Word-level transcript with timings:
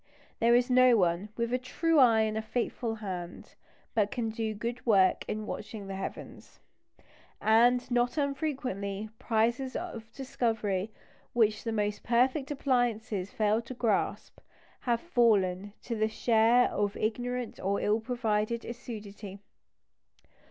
There 0.39 0.55
is 0.55 0.67
no 0.71 0.97
one 0.97 1.29
"with 1.37 1.53
a 1.53 1.59
true 1.59 1.99
eye 1.99 2.21
and 2.21 2.35
a 2.35 2.41
faithful 2.41 2.95
hand" 2.95 3.53
but 3.93 4.09
can 4.09 4.31
do 4.31 4.55
good 4.55 4.83
work 4.83 5.23
in 5.27 5.45
watching 5.45 5.85
the 5.85 5.93
heavens. 5.95 6.59
And 7.39 7.85
not 7.91 8.17
unfrequently, 8.17 9.11
prizes 9.19 9.75
of 9.75 10.11
discovery 10.11 10.91
which 11.33 11.63
the 11.63 11.71
most 11.71 12.01
perfect 12.01 12.49
appliances 12.49 13.29
failed 13.29 13.67
to 13.67 13.75
grasp, 13.75 14.39
have 14.89 15.01
fallen 15.01 15.73
to 15.83 15.95
the 15.95 16.09
share 16.09 16.69
of 16.71 16.97
ignorant 16.97 17.59
or 17.59 17.79
ill 17.79 17.99
provided 17.99 18.65
assiduity. 18.65 19.37